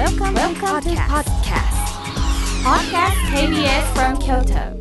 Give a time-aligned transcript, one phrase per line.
[0.00, 1.76] Welcome, Welcome to podcast.
[2.64, 4.80] Podcast KBS from Kyoto.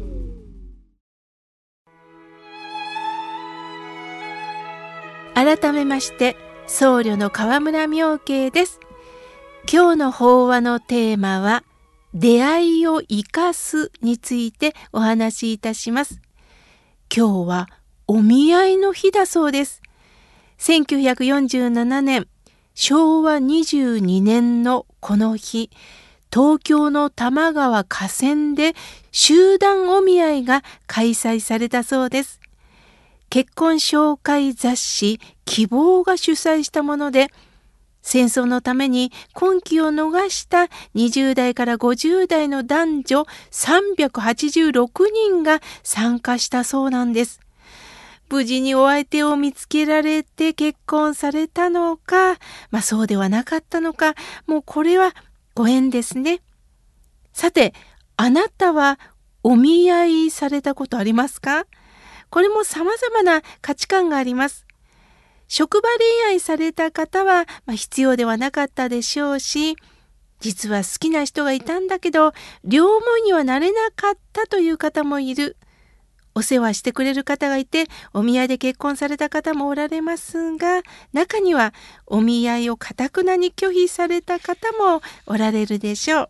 [5.35, 6.37] 改めまして
[6.67, 8.79] 僧侶の河村明慶です
[9.69, 11.65] 今日の法話のテーマは
[12.13, 16.21] 出会いを生かすについてお話しいたします
[17.13, 17.67] 今日は
[18.07, 19.81] お見合いの日だそうです
[20.59, 22.25] 1947年
[22.73, 25.69] 昭和22年のこの日
[26.31, 28.73] 東京の多摩川河川で
[29.11, 32.39] 集団お見合いが開催されたそうです
[33.29, 37.27] 結婚紹介雑誌希望が主催したもので
[38.01, 47.39] 戦争のために婚期を逃した20代から50代の男女386人が参加したそうなんです。
[48.29, 52.37] 無事にお相手を見つけられて結婚されたのか、
[52.71, 54.15] まあそうではなかったのか、
[54.45, 55.13] もうこれは
[55.55, 56.41] ご縁ですね。
[57.33, 57.73] さて、
[58.17, 58.99] あなたは
[59.43, 61.65] お見合いされたことありますか？
[62.29, 64.65] これも様々な価値観があります。
[65.47, 69.75] 職場恋愛された方は、まあ、必要ではなかったでしょうし、
[70.39, 75.57] 実は好きな人がいたんだけど、両思いにはなれなかったという方もいる。
[76.35, 80.81] お世話してくれる方がいて、お見合いで結婚された方もおられますが、
[81.13, 81.73] 中には
[82.05, 86.29] お見合いをかたくなに拒否された方もおられるでしょう。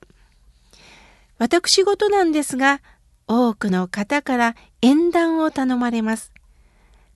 [1.38, 2.82] 私事なんですが、
[3.28, 6.32] 多くの方から縁談を頼まれます。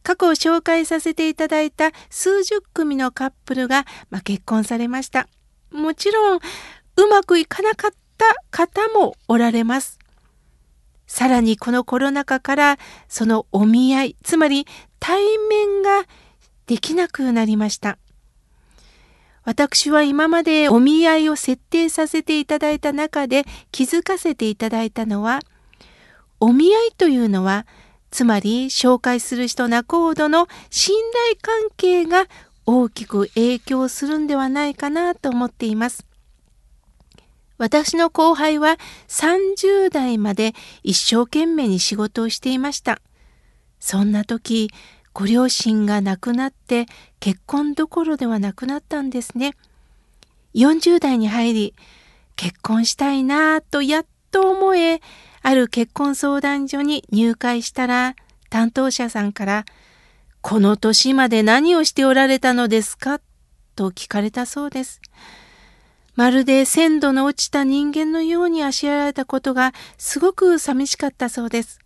[0.03, 5.27] 過去紹介させていただいた数十組のカップルが、まあ、結婚されました。
[5.71, 6.39] もちろん、
[6.95, 9.97] うまくいかなかった方もおられます。
[11.13, 14.65] さらにこのコロナ禍からそのお見合い、つまり
[14.99, 16.07] 対面が
[16.65, 17.99] できなくなりました。
[19.43, 25.41] 私は今までお見合いを設定させていただいた中で気づかせていただいたのは、
[26.39, 27.67] お見合いというのは、
[28.09, 30.95] つまり紹介する人仲人の信
[31.29, 32.25] 頼関係が
[32.65, 36.07] 大きく影響するんではないかなと思っています。
[37.63, 40.51] 私の後輩は30代まで
[40.83, 42.99] 一生懸命に仕事をしていました。
[43.79, 44.69] そんな時、
[45.13, 46.87] ご両親が亡くなって
[47.21, 49.53] 結婚どころではなくなったんですね。
[50.55, 51.73] 40代に入り、
[52.35, 54.99] 結婚したいなぁとやっと思え、
[55.41, 58.17] ある結婚相談所に入会したら、
[58.49, 59.63] 担当者さんから、
[60.41, 63.21] この年まで何をしておられたのですか？
[63.77, 64.99] と聞かれたそうです。
[66.15, 71.79] まるで鮮度の落ちた人間のようにあしらわれたことがすごく寂しかったそうです。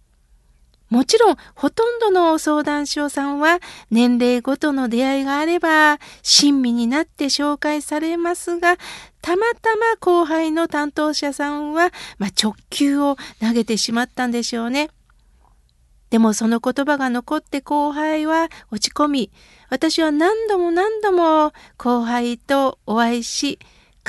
[0.89, 3.59] もちろん、ほとんどの相談所さんは
[3.91, 8.77] 年齢ごとの出会いがあれば親身になって紹介されますが、
[9.21, 14.89] たまたま後輩の担当者さんは、まあ、直球を投げてしまったんでしょうね。
[16.09, 19.31] でもその言葉が残って後輩は落ち込み、
[19.69, 23.59] 私は何度も何度も後輩とお会いし、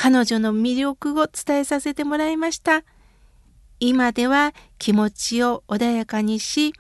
[0.01, 2.85] 彼女の魅力を伝えさせてもらいました。
[3.81, 6.73] 今では気持ちを穏やかにし、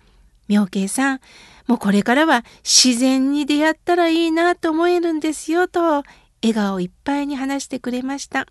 [0.46, 1.20] 妙慶さん、
[1.66, 8.46] もうこれからは自然に出会ったらいいなと思えるんですよと笑顔いっぱいに話してくれました。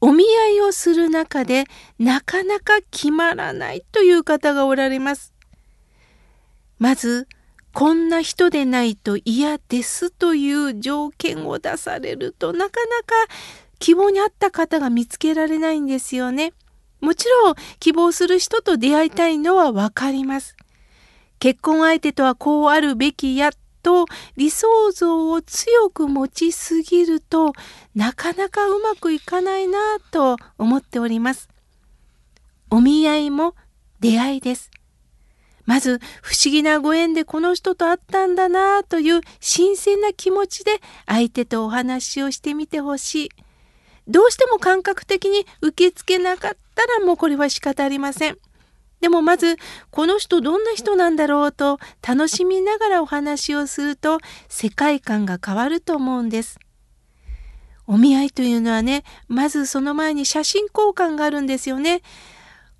[0.00, 1.66] お見合いをする中で
[2.00, 5.32] なかなか決まらないという方がおられます。
[6.80, 7.28] まず、
[7.76, 13.14] こんな人でないと嫌ですという条件を出されるとなかなか
[13.78, 16.54] 希望に合った方が見つけられないんですよね。
[17.02, 20.56] もちろん希望する人と出会いたいのはわかります。
[21.38, 23.50] 結婚相手とはこうあるべきや
[23.82, 24.06] と
[24.38, 27.52] 理想像を強く持ちすぎると
[27.94, 29.78] なかなかうまくいかないな
[30.12, 31.50] と思っております。
[32.70, 33.54] お見合いも
[34.00, 34.70] 出会いです。
[35.66, 43.30] まず不思議なご縁でこの人と会ったんだなという新鮮な気持ちで相手とお話をしてみてほしい。
[44.08, 48.38] どうしても感覚的に受け付けなかったらもうこれは仕方ありません。
[49.00, 49.56] でもまず
[49.90, 54.18] この人どんな人なんだろうと楽しみながらお話をすると
[54.48, 56.58] 世界観が変わると思うんです。
[57.88, 62.02] お見合いというのはね、まずその前に写真交換があるんですよね。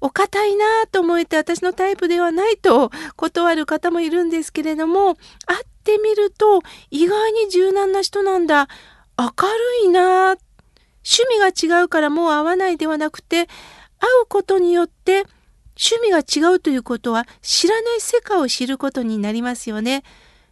[0.01, 5.15] お堅いなと思えて私のタイプではないと断る方もいるんですけれども、
[5.47, 6.61] 会ってみると
[6.91, 8.69] 意外に柔軟な人なんだ。
[9.19, 10.37] 明るいな
[11.09, 13.47] 趣味が違うからもう会わないではなくて、
[13.99, 15.25] 会うことによって
[15.79, 20.05] 趣味が違うということは知らない世界を知ることになりますよね。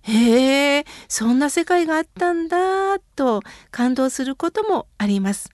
[0.03, 5.51] へえ、そんな世界があったんだ、と感動することもあります。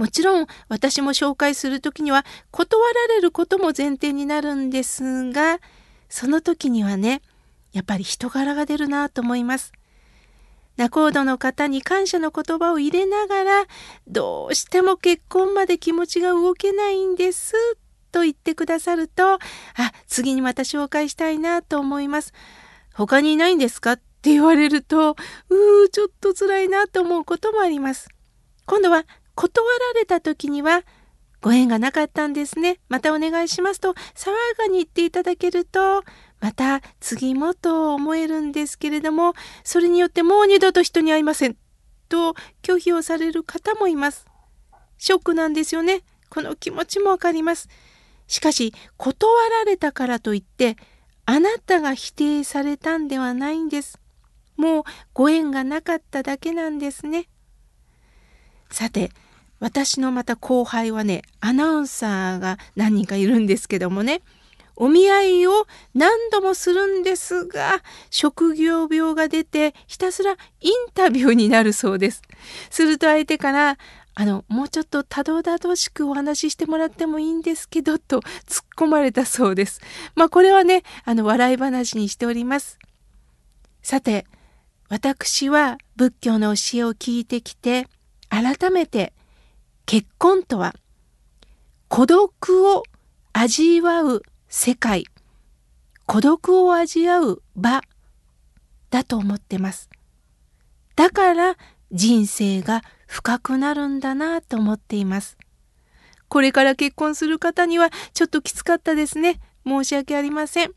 [0.00, 5.58] もちろん私も紹介する時には断られることも前提になるんですが、
[6.08, 7.20] その時にはね、
[7.74, 9.72] やっぱり人柄が出るなと思います。
[10.78, 13.66] 仲人の方に感謝の言葉を入れながら、
[14.08, 17.52] どうしても結婚まで気持ちが動けないんです
[18.10, 19.38] と言ってくださると、あ、
[20.06, 22.32] 次にまた紹介したいなと思います。
[22.94, 25.10] 他にいないんですかって言われると、
[25.50, 28.08] うー、ちょっと辛いなと思うこともあります。
[28.64, 30.82] 今度は断られた時には、
[31.40, 32.80] ご縁がなかったんですね。
[32.88, 36.02] またお願いしますと、爽やかに言っていただけると、
[36.40, 39.34] また次もと思えるんですけれども、
[39.64, 41.56] それによってもう二度と人に会いません。
[42.08, 44.26] と拒否をされる方もいます。
[44.98, 46.02] ショックなんですよね。
[46.28, 47.68] この気持ちもわかります。
[48.26, 50.76] しかし、断られたからといって、
[51.24, 53.98] あなたが否定されたんではないんです。
[54.56, 54.84] もう
[55.14, 57.28] ご縁がなかっただけなんですね。
[58.70, 59.10] さて、
[59.58, 64.22] 私のまた後輩はね、アナウンサーが何人かいるんですけどもね、
[64.76, 72.22] お見合いを何度もするんですが、職業病が出てひたすらインタビューになるそうです。
[72.70, 73.78] すると相手から、
[74.14, 79.82] あの、もうちょっとたどたどしくお話ししてもらってもいいんですけど、と突っ込まれたそうです。
[80.14, 82.78] まあこれはね、あの、笑い話にしております。
[83.82, 84.26] さて、
[84.88, 87.86] 私は仏教の教えを聞いてきて、
[88.30, 89.12] 改めて
[89.84, 90.74] 結婚とは、
[91.88, 92.84] 孤独を
[93.32, 95.04] 味わう世界、
[96.06, 97.82] 孤独を味わう場
[98.90, 99.90] だと思ってます。
[100.96, 101.56] だから
[101.92, 105.36] 人生が深くなるんだなと思っています。
[106.28, 109.40] これから結婚する方にはちょっときつかったですね。
[109.66, 110.72] 申し訳ありません。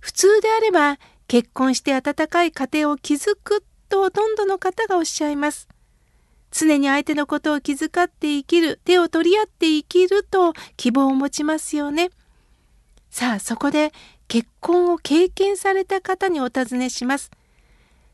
[0.00, 0.98] 普通であれば
[1.28, 5.68] 結婚して温かい家庭を築くとほとんどの方がおっしゃいます。
[6.50, 12.10] 常に相手のことを気遣って生きる、手を取り合って生きると希望を持ちますよね。
[13.10, 13.92] さあ、そこで
[14.28, 17.30] 結婚を経験された方にお尋ねします。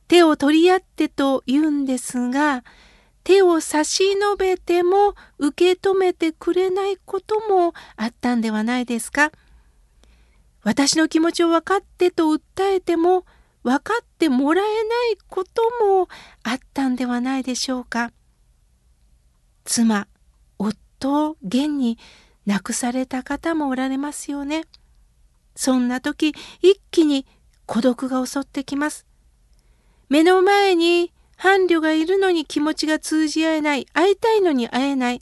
[0.09, 2.63] 手を取り合ってと言うんですが、
[3.27, 9.33] 手を差し伸べても受け止めてくれないこともあったんではないですか
[10.63, 13.25] 私の気持ちを分かってと訴えても
[13.65, 14.73] 分かってもらえな
[15.13, 16.09] いことも
[16.45, 18.13] あったんではないでしょうか
[19.67, 20.07] 妻、
[20.59, 21.99] 夫を現に
[22.47, 24.65] 亡くされた方もおられますよね。
[25.55, 27.27] そんな時一気に
[27.67, 29.07] 孤独が襲ってきます。
[30.09, 35.21] 目の前に伴侶がいるのに気持ちが通じ合えない、会いたいのに会えない、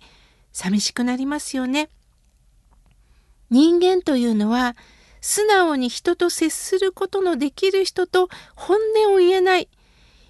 [0.53, 1.89] 寂しくなりますよね。
[3.51, 4.77] 人間というのは、
[5.21, 8.77] 素直に人と接することのできる人と本
[9.07, 9.69] 音を言えない、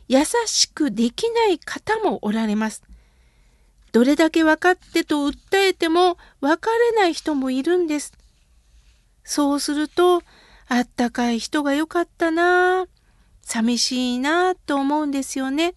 [0.07, 2.83] 優しくできない方もおられます。
[3.95, 8.13] どれだけ分かってと訴えても別れない人もいるんです。
[9.23, 10.21] そうすると、
[10.67, 12.87] あったかい人がよかったな
[13.43, 15.75] 寂しいなと思うんですよね。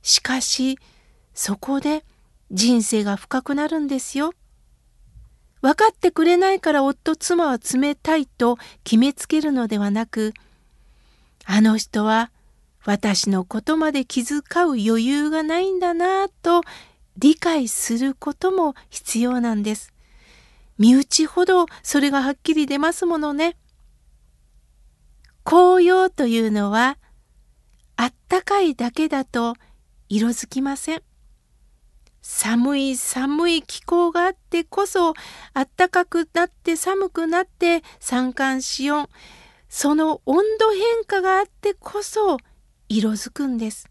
[0.00, 0.78] しかし、
[1.34, 2.06] そこで
[2.52, 4.32] 人生が深くなるんですよ。
[5.60, 10.32] 分かってくれないから夫妻は冷たいと決めつけるのではなく、
[11.44, 12.30] あの人は
[12.86, 16.62] 私のことまで気遣う余裕がないんだなと
[17.18, 19.92] 理解することも必要なんです。
[20.78, 23.56] 身内ほどそれがはっきり出ますものね。
[25.44, 26.98] 紅葉というのは
[27.96, 29.54] あったかいだけだと
[30.08, 31.02] 色づきません。
[32.20, 35.14] 寒い寒い気候があってこそ
[35.54, 39.08] あったかくなって寒くなって三寒四温
[39.68, 42.38] その温度変化があってこそ
[42.88, 43.88] 色づくんです。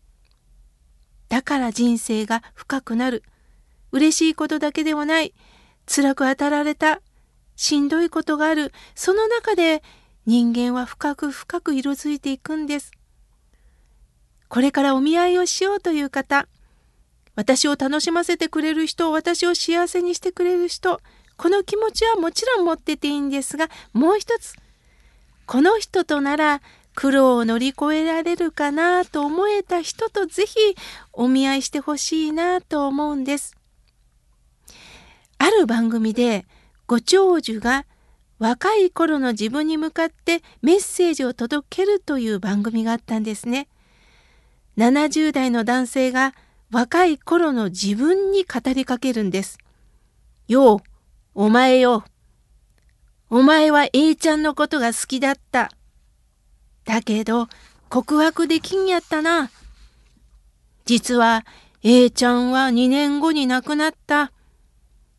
[1.36, 3.22] だから人生が深くなる。
[3.92, 5.34] 嬉しいことだけではない。
[5.86, 7.02] 辛く当たられた。
[7.58, 8.72] しんどいことがある。
[8.96, 9.84] その中で
[10.26, 12.94] 人間は深く深く色づいていくんです。
[14.48, 16.48] これからお見合いをしようという方、
[17.36, 21.02] 私を楽しませてくれる人、私を幸せにしてくれる人、
[21.36, 24.56] この気持ちはもちろん持ってていいんですが、もう一つ、
[25.46, 26.62] この人となら
[26.96, 30.56] 苦労を乗り越えられるかなと思えた人とぜひ
[31.14, 33.56] お見合いしてほしいなと思うんです。
[35.38, 36.46] ある番組で
[36.88, 37.86] ご長寿が
[38.40, 43.68] 若い頃の自分に向かってメッセージを届けるという番組があったんですね。
[44.78, 46.34] 70代の男性が
[46.72, 49.58] 若い頃の自分に語りかけるんです。
[50.48, 50.80] よう、
[51.34, 52.04] お前よ。
[53.30, 55.72] お前は A ちゃんのことが好きだった。
[56.86, 57.48] だけど
[57.90, 59.50] 告白できんやったな。
[60.86, 61.46] 実は
[61.84, 64.32] A ちゃんは2年後に亡くなった。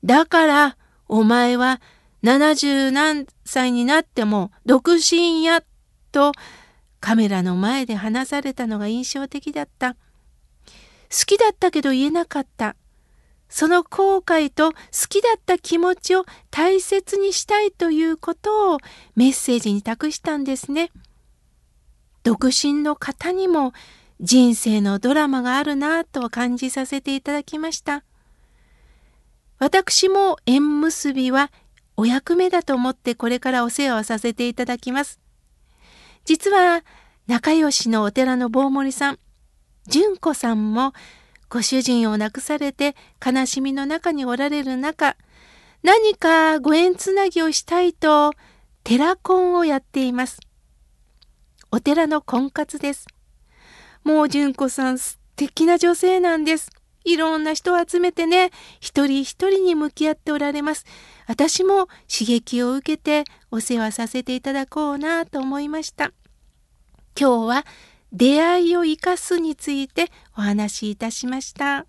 [0.05, 0.77] だから
[1.09, 1.81] お前は
[2.23, 5.63] 70何歳になっても独身や
[6.13, 6.33] と
[7.01, 9.95] カメラの前で話されたのが印象的だった。
[9.95, 12.77] 好きだったけど言えなかった。
[13.49, 18.79] その後悔と好きだった気持ちを大切にしたいということを
[19.15, 20.91] メッセージに託したんですね。
[22.27, 23.73] 独身の方にも
[24.19, 28.03] 人生のドラマがあるなぁと感じさせていただきました。
[29.61, 31.53] 私も縁結びは
[31.97, 35.21] お役目だと思ってこれからお世話をさせていただきます。
[36.25, 36.83] 実は
[37.29, 39.21] 仲良しのお寺の坊森さん、
[39.87, 40.95] 純子さんも
[41.49, 45.17] ご主人を亡くされて悲しみの中におられる中、
[45.85, 48.33] 何かご縁つなぎをしたいと
[48.83, 50.41] 寺婚をやっています。
[51.71, 53.07] お寺の婚活です。
[54.05, 56.71] もう純子さん素敵な女性なんです。
[57.05, 60.85] いろんな人を集めてね、一人一人に向き合っておられます。
[61.29, 66.13] 私も刺激を受けてお世話させていただこうなと思いました。
[67.19, 67.67] 今日は
[68.13, 71.87] 出会いを生かすについてお話しいたしました。